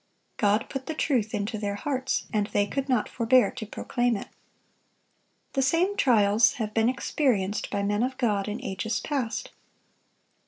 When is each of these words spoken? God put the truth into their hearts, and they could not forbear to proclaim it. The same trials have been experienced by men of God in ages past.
God 0.37 0.67
put 0.67 0.87
the 0.87 0.95
truth 0.95 1.31
into 1.31 1.59
their 1.59 1.75
hearts, 1.75 2.25
and 2.33 2.47
they 2.47 2.65
could 2.65 2.89
not 2.89 3.07
forbear 3.07 3.51
to 3.51 3.67
proclaim 3.67 4.17
it. 4.17 4.29
The 5.53 5.61
same 5.61 5.95
trials 5.95 6.53
have 6.53 6.73
been 6.73 6.89
experienced 6.89 7.69
by 7.69 7.83
men 7.83 8.01
of 8.01 8.17
God 8.17 8.47
in 8.47 8.59
ages 8.63 8.99
past. 8.99 9.51